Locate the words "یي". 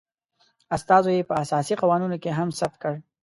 1.15-1.23